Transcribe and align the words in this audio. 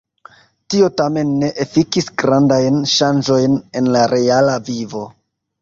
Tio 0.73 0.87
tamen 1.01 1.35
ne 1.41 1.49
efikis 1.65 2.09
grandajn 2.23 2.81
ŝanĝojn 2.95 3.61
en 3.83 3.93
la 3.97 4.03
reala 4.15 4.61
vivo. 4.73 5.07